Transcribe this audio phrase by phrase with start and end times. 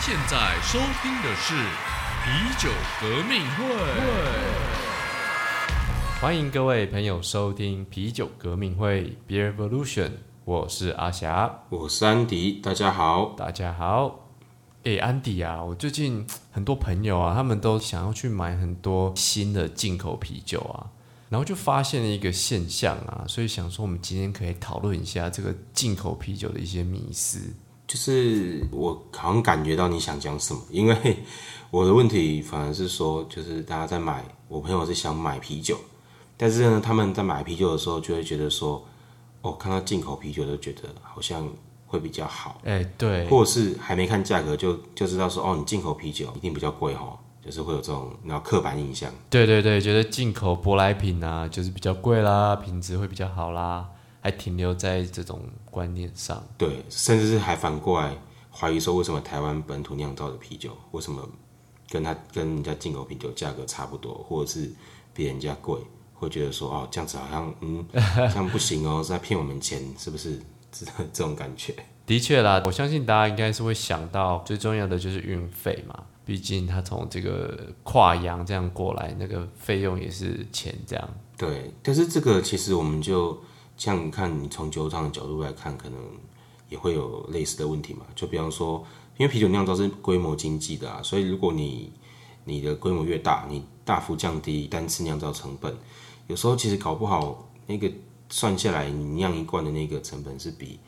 [0.00, 1.54] 您现在收听的是
[2.24, 2.70] 啤酒
[3.02, 3.64] 革命会。
[6.18, 10.12] 欢迎各位朋友收听啤酒革命会 Beer Revolution，
[10.46, 13.34] 我是阿霞，我是安迪，大家好。
[13.36, 14.26] 大家好。
[14.84, 20.88] 诶，安迪啊，我最近很多朋友啊，他们都想要去买很多新的进口啤酒啊，
[21.28, 27.52] 然后就发现了一个现象啊，所以想说我们今天可以讨论一下这个进口啤酒的一些迷思。
[27.90, 30.94] 就是我好像感觉到你想讲什么，因为
[31.72, 35.76] 我的问题反而是说，就是大家在买，我朋友是想买啤酒，
[36.36, 38.80] 但是呢，他们在买啤酒的时候就会觉得说，
[39.42, 41.48] 哦，看到进口啤酒都觉得好像
[41.88, 49.10] 会比较好，哎，对，或者是还没看价格就就知道说，哦，你进口啤酒一定比较贵哈，就是会有这种然后刻板印象。
[49.28, 53.88] 对对对，觉得进口舶来品啊，就是比较贵啦，品质会比较好啦，
[54.20, 56.42] 还停留在这种观念上。
[56.56, 58.16] 对，甚至是还反过来
[58.50, 61.28] 怀疑说，为什么台湾本土酿造的啤酒，为什么
[61.88, 64.70] 跟它跟人家进口啤酒价格差不多，或者是
[65.12, 65.80] 比人家贵，
[66.14, 70.40] 会觉得说，哦，这样子好像，嗯， 这样不行哦，是在骗我们钱，是不是？
[70.72, 71.74] 这这种感觉。
[72.06, 81.08] 的确啦，我相信大家应该是会想到最重要的就是运费嘛，毕竟他从这个跨洋这样过来，那个费用也是钱这样。
[81.36, 83.36] 对，但是这个其实我们就
[83.80, 85.98] 像你看，你从酒厂的角度来看，可能
[86.68, 88.04] 也会有类似的问题嘛。
[88.14, 88.84] 就比方说，
[89.16, 91.90] 因为啤酒酿造是规模经济的啊，所以如果你
[92.44, 95.74] 你的规模越大，你大幅降低单次酿造成本，
[96.26, 97.90] 有时候其实搞不好那个
[98.28, 100.78] 算下来，你酿一罐的那个成本是比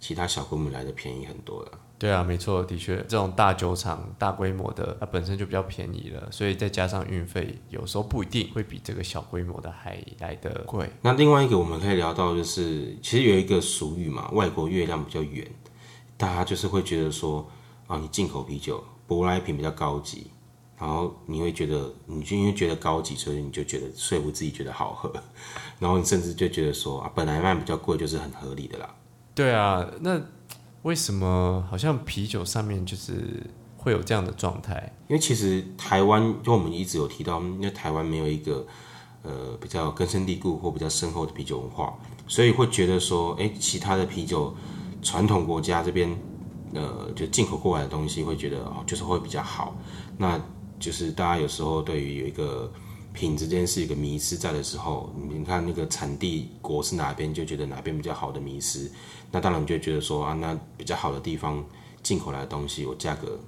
[0.00, 1.70] 其他小规模来的便宜很多的。
[2.00, 10.88] 对啊，没错，的确，这种大酒厂、大规模的，它本身就比较便宜了，所以再加上运费，有时候不一定会比这个小规模的还来的贵。
[11.02, 15.46] 那另外一个我们可以聊到，就是其实有一个俗语嘛，外国月亮比较圆，
[16.16, 17.46] 大家就是会觉得说，
[17.86, 20.30] 啊，你进口啤酒舶来品比较高级，
[20.78, 25.12] 然后你会觉得，你就因为觉得高级，所以你就觉得说服自己觉得好喝，
[25.78, 28.88] 然后你甚至就觉得说，啊，本来卖比较贵就是很合理的啦。
[29.34, 30.18] 对啊，那
[30.82, 33.46] 为什么好像啤酒上面就是
[33.76, 34.92] 会有这样的状态？
[35.08, 38.66] 因为其实台湾，就我们一直有提到，因为台湾没有一个
[39.22, 41.94] 呃比较根深蒂固或比较深厚的啤酒文化，
[42.26, 44.54] 所以会觉得说，哎，其他的啤酒
[45.02, 46.10] 传统国家这边
[46.74, 49.76] 呃就进口过来的东西，会觉得哦就是会比较好。
[50.16, 50.40] 那
[50.78, 52.72] 就是大家有时候对于有一个
[53.12, 58.90] 品质这件事一个迷失在的时候，你看那个产地国是哪边，就觉得哪边比较好的迷失。
[59.30, 61.64] 那当然你就觉得说啊，那比较好的地方
[62.02, 63.38] 进口来的东西，我价格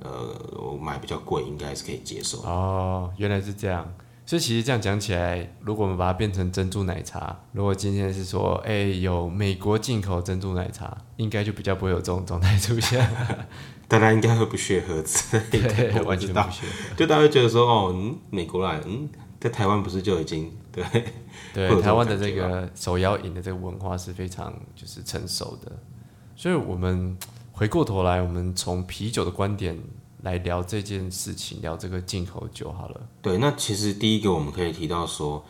[0.00, 2.42] 呃我买比较贵，应该是可以接受。
[2.42, 3.86] 哦，原来是这样。
[4.28, 13.08] 所以其实这样讲起来，如果我们把它变成珍珠奶茶，如果今天是说，哎，有美国进口珍珠奶茶，应该就比较不会有这种状态出现。
[13.88, 16.82] 大家应该会不屑喝之类的，对，完知道全不屑。
[16.96, 19.08] 就大家会觉得说哦，嗯，美国来，嗯，
[19.40, 20.84] 在台湾不是就已经对
[21.54, 25.70] 对， 台湾的这个手摇饮的这个文化是非常就是成熟的，
[26.34, 27.16] 所以我们
[27.52, 29.78] 回过头来，我们从啤酒的观点
[30.22, 33.00] 来聊这件事情，聊这个进口酒好了。
[33.22, 35.44] 对，那其实第一个我们可以提到说，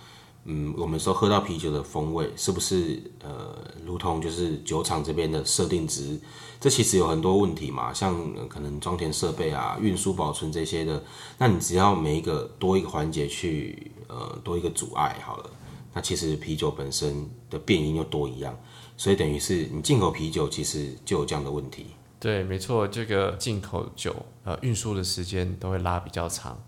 [0.49, 6.19] 嗯，我们说喝到啤酒的风味是不是呃，如同就是酒厂这边的设定值，
[6.61, 8.15] 这其实有很多问题嘛，像、
[8.49, 11.03] 可能装填设备啊、运输保存这些的，
[11.37, 15.51] 那你只要每一个多一个环节去呃多一个阻碍好了，
[15.93, 18.57] 那其实啤酒本身的变因又多一样，
[18.97, 21.87] 所以等于是你进口啤酒其实就有这样的问题。
[22.21, 24.15] 对，没错，这个进口酒
[24.45, 26.59] 呃运输的时间都会拉比较长，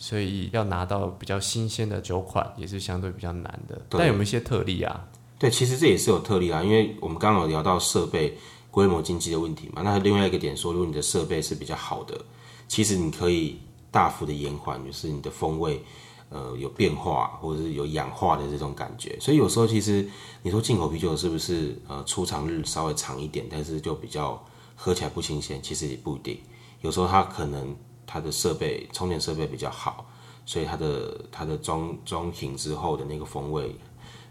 [0.00, 3.80] 所以要拿到比较新鲜的酒款也是相对比较难的。
[3.90, 5.06] 但有没有一些特例啊？
[5.38, 8.36] 对，其实这也是有特例啊，因为我们刚刚有聊到设备
[8.70, 9.82] 规模经济的问题嘛。
[9.82, 12.18] 那另外一个点说，如果你的设备是比较好的，
[12.66, 13.58] 其实你可以
[13.90, 15.82] 大幅的延缓，就是你的风味
[16.30, 19.18] 呃有变化或者是有氧化的这种感觉。
[19.20, 20.08] 所以有时候其实
[20.42, 24.42] 你说进口啤酒是不是呃出厂日稍微长一点，但是就比较
[24.74, 25.60] 喝起来不新鲜？
[25.62, 26.38] 其实也不一定，
[26.80, 27.76] 有时候它可能
[28.12, 30.04] 它的设备充电设备比较好，
[30.44, 33.76] 所以它的它的装装瓶之后的那个风味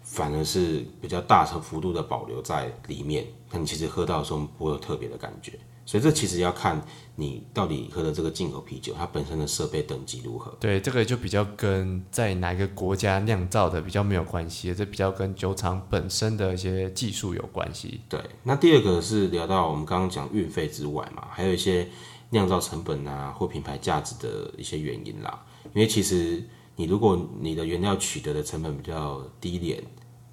[0.04, 5.58] 反而是比较大幅度的保留在里面，那你其实喝到的时候不会有特别的感觉。
[5.86, 6.80] 所以这其实要看
[7.16, 10.56] 你到底喝的这个进口啤酒，它本身的设备等级如何。
[10.60, 18.02] 对，这个就比较跟在哪个国家酿造的比较没有关系，这比较跟酒厂本身的一些技术有关系。
[18.08, 21.90] 对，那第二个是聊到我们刚刚讲运费之外嘛，还有一些
[22.30, 25.46] 酿造成本啊或品牌价值的一些原因啦。
[25.74, 26.44] 因为其实
[26.76, 29.84] 你如果你的原料取得的成本比较低廉，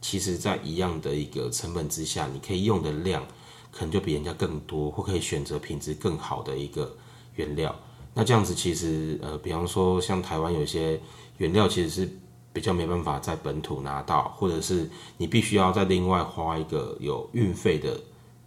[0.01, 3.27] 其实在一样的一个成本之下，你可以用的量
[3.73, 6.97] 可能就比人家更多，或可以选择品质更好的一个
[7.35, 7.75] 原料。
[8.15, 10.99] 那这样子其实呃，比方说像台湾有些
[11.37, 12.09] 原料其实是
[12.53, 14.89] 比较没办法在本土拿到，或者是
[15.19, 18.01] 你必须要再另外花一个有运费的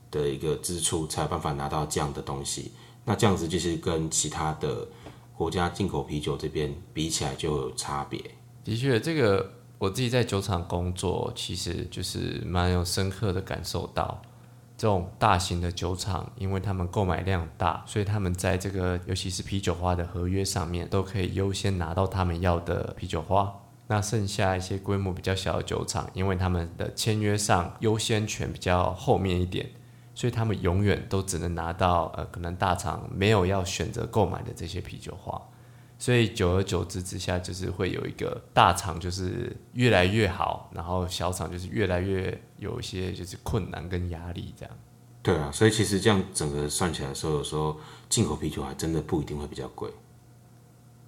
[0.09, 2.71] 的一个支出，才有办法拿到这样的东西。
[3.05, 4.87] 那这样子就是跟其他的
[5.35, 8.19] 国家进口啤酒这边比起来就有差别。
[8.63, 14.21] 的确，这个我自己在酒厂工作，其实就是蛮有深刻的感受到。
[14.77, 23.53] 这种大型的酒厂，因为他们购买量大，所以他们在这个尤其是啤酒花的合约上面，都可以优先拿到他们要的啤酒花。
[23.87, 29.69] 那剩下一些规模比较小的酒厂，因为他们的签约上优先权比较后面一点，
[30.13, 35.41] 所以他们永远都只能拿到呃可能大厂没有要选择购买的这些啤酒花。
[35.97, 44.73] 所以久而久之之下，就是会有一个大厂就是越来越好，然后小厂就是越来越有一些就是困难跟压力这样。
[45.21, 47.77] 对啊，所以其实这样整个算起来的时候，有时候
[48.07, 49.89] 进口啤酒还真的不一定会比较贵。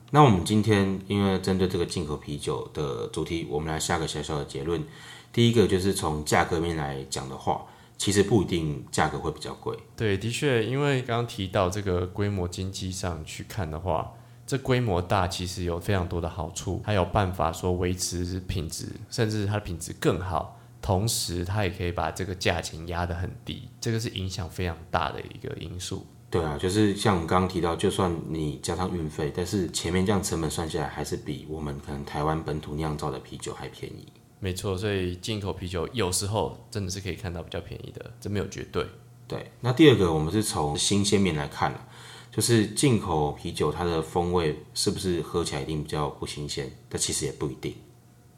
[0.10, 4.84] 那我们今天因为针对这个进口啤酒的主题，我们来下个小小的结论。
[5.32, 7.66] 第一个就是从价格面来讲的话，
[8.02, 9.78] 其实不一定价格会比较贵。
[9.96, 14.12] 对，的确，因为刚刚提到这个规模经济上去看的话。
[14.48, 26.06] 这规模大，其实有非常多的好处，它有办法说维持品质，甚至它的品质更好，同时它也可以把这个价钱压得很低，这个是影响非常大的一个因素。
[26.32, 34.12] 对啊，就是像我们刚刚提到，就算你加上运费，但是前面这样成本算下来，还是比我们可能台湾本土酿造的啤酒还便宜。
[34.44, 38.84] 没错，所以进口啤酒有时候真的是可以看到比较便宜的，这没有绝对。
[39.28, 41.88] 对，那第二个我们是从新鲜面来看
[42.32, 46.70] 就是进口啤酒，它的风味是不是喝起来一定比较不新鲜？
[46.90, 47.76] 但其实也不一定。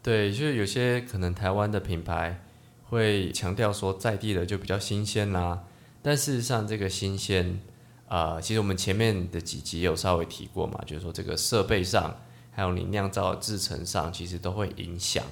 [0.02, 2.44] 对，就是有些可能台湾的品牌
[2.84, 5.64] 会强调说在地的就比较新鲜啦，
[6.02, 7.62] 但事实上这个新鲜，
[8.10, 12.14] 啊，其实我们前面的几集有稍微提过嘛，就是说这个设备上，
[12.52, 15.24] 还有你酿造制成上，其实都会影响。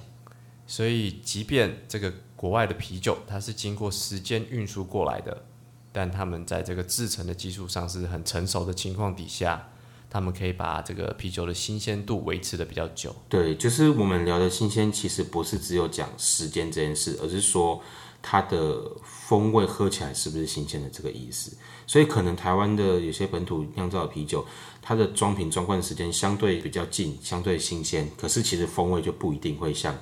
[0.71, 5.43] 所以，即便这个国外的啤酒，它是经过时间运输过来的。
[5.91, 9.67] 但他们在这个制成的技术上是很成熟的情况底下，
[10.09, 13.13] 他们可以把这个啤酒的新鲜度维持的比较久。
[13.27, 17.83] 对，就是我们聊的新鲜，其实不是只有讲时间这件事，而是说
[18.21, 21.51] 它的风味喝起来是不是新鲜的这个意思。
[21.85, 24.45] 所以可能台湾的有些本土酿造的啤酒，
[24.81, 29.93] 它的装瓶装罐时间相对比较近，相对新鲜，可是其实风味就不一定会像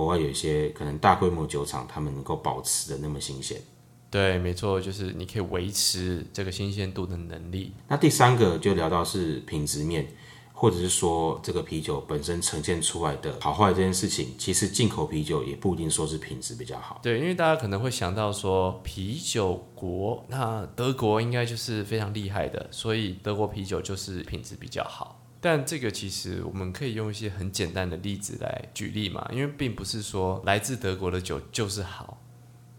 [0.00, 3.60] 国外有一些可能大规模酒厂他们能够保持的那么新鲜。
[4.08, 7.74] 对，没错，就是你可以维持这个新鲜度的能力。
[7.86, 10.08] 那第三个就聊到是品质面，
[10.54, 16.98] 或者是说这个啤酒本身呈现出来的好坏这件事情，其实进口啤酒也不一定说是品质比较好。
[17.02, 25.19] 对，因为大家可能会想到说啤酒国，那德国应该就是非常厉害的，所以德国啤酒就是品质比较好。
[25.40, 32.18] 但这个其实我们可以用一些很简单的例子来举例嘛，因为并不是说来自德国的酒就是好。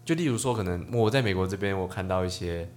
[0.04, 2.68] 就例如说，可能我在美国这边，我看到一些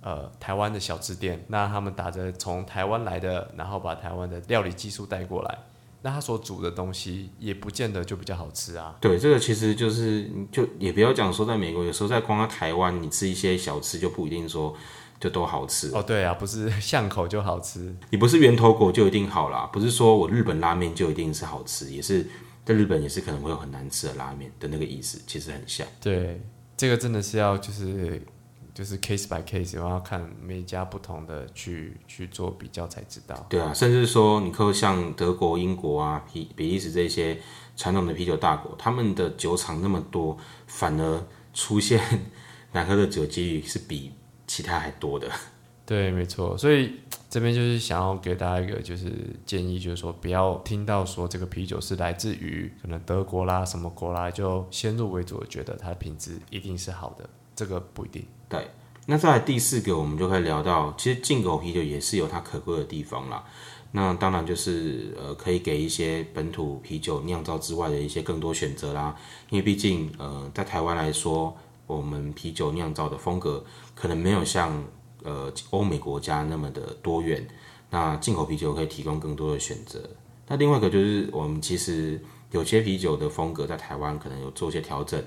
[0.00, 5.58] 呃台湾的小吃店，那他们打着从台湾来的，然后把台湾的料理技术带过来，
[6.02, 8.96] 那他所煮的东西也不见得就比较好吃啊。
[9.00, 14.72] 对，这个其实就是就也不要讲说在美国，有时候在光在台湾，你吃一些小吃就不一定说
[15.20, 16.02] 就都好吃哦。
[16.02, 22.26] 对啊，不是巷口就好吃，你不是源头果就一定好啦，不是说我日本拉面就一定是好吃，也是
[22.64, 25.86] 在日本也是可能会有很难吃的拉面的那个意思，其实很像。
[26.00, 26.40] 对。
[26.76, 28.22] 这个真的是要就是
[28.72, 33.34] 就是 case by case，然后要看每家不同的去去做比较才知道。
[33.48, 37.36] 对啊，甚至说你可像德国、英国啊、比比利时这些
[37.76, 42.00] 传统的啤酒大国，他们的酒厂那么多，反而出现
[42.70, 44.12] 难喝的酒几率是比
[44.58, 45.30] 其他还多的。
[45.86, 46.96] 对，没错，所以
[47.30, 49.12] 这边就是想要给大家一个就是
[49.46, 58.24] 建议，就是说不要听到说这个啤酒是来自于可能德国啦什么国啦，就先入为主觉得它的品质一定是好的，这个不一定。
[58.48, 58.68] 对，
[59.06, 63.44] 那再来第四个，我们就可以聊到，其实进口啤酒也是有它可贵的地方啦。
[63.92, 69.16] 那当然就是呃，可以给一些本土啤酒酿造之外的一些更多选择啦。
[69.48, 71.56] 因为毕竟呃，在台湾来说，
[71.88, 73.64] 我们啤酒酿造的风格
[73.96, 74.80] 可能没有像。
[75.24, 77.44] 呃，欧美国家那么的多元，
[77.90, 79.98] 那进口啤酒可以提供更多的选择。
[80.46, 85.20] 那另外一个就是，我们其实有些啤酒的风格在台湾可能有做一些调整。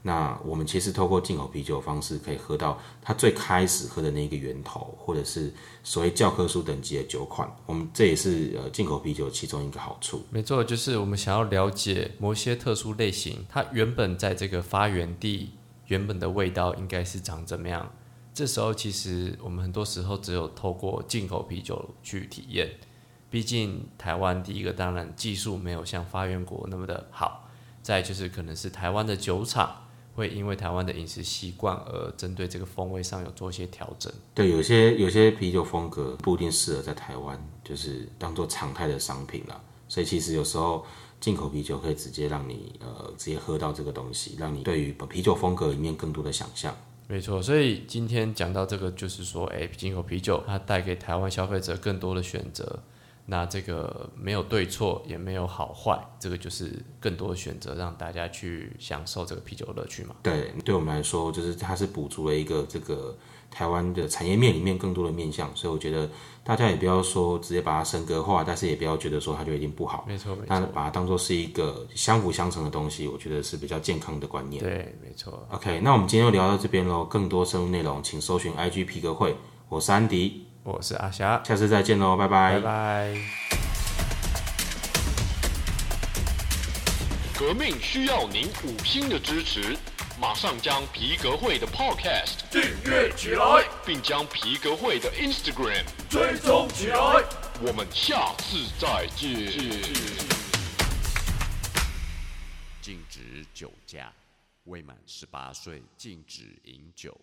[0.00, 5.52] 那我们其实透过进口啤酒的方式，可以喝到它最开始喝的那个源头，或者是
[5.84, 7.46] 所谓教科书等级的酒款。
[7.66, 10.22] 我们这也是呃进口啤酒其中一个好处。
[10.30, 15.50] 没错，就是我们想要了解某些特殊类型，它原本在这个发源地
[15.86, 17.90] 原本的味道应该是长怎么样。
[18.34, 22.70] 这时候其实我们很多时候只有透过进口啤酒去体验，
[23.30, 27.48] 毕竟台湾第一个当然技术没有像发源国那么的好，
[27.82, 34.12] 再就是可能是台湾的酒厂会因为台湾的饮食习惯而针对这个风味上有做一些调整。
[34.34, 39.58] 对，有些有些啤酒风格不一定适合在台湾，就是当做常态的商品了。
[39.88, 40.84] 所以其实有时候
[41.20, 46.76] 进口啤酒可以直接让你呃直接喝到这个东西，让你对于啤酒风格里面更多的想象。
[47.08, 52.80] 没错，所以今天讲到这个，就是说，哎，进口啤酒它带给台湾消费者更多的选择，
[53.26, 60.16] 那这个没有对错，也没有好坏，这个就是更多的选择，让大家去享受这个啤酒乐趣嘛。
[60.20, 63.16] 对，对我们来说，就是它是补足了一个这个
[63.56, 66.10] 台湾的产业面里面更多的面向，所以我觉得
[66.44, 70.04] 大家也不要说直接把它升格化，但是也不要觉得说它就一定不好。
[70.06, 74.62] 没错，没那错，把它当做是一个相辅相成的东西，我觉得是比较健康的观念。
[74.62, 75.48] 对，没错。
[75.50, 77.02] OK，那我们今天就聊到这边喽。
[77.06, 79.34] 更多深入内容，请搜寻 IG 皮革会。
[79.70, 83.14] 我是安迪，我是阿霞，下次再见喽，拜拜拜拜。
[87.38, 89.74] 革命需要您五星的支持，
[90.18, 96.96] 马上将皮革会的 Podcast 订阅起来，并将皮革会的 Instagram 追踪起来。
[97.60, 99.52] 我们下次再见。
[102.80, 104.10] 禁止酒驾，
[104.64, 107.14] 未满十八岁禁止饮酒。